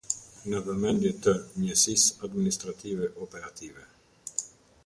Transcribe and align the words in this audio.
Në 0.53 0.61
vëmendje 0.67 1.11
të: 1.25 1.33
Njësisë 1.65 2.17
Administrative 2.29 3.11
Operative. 3.27 3.89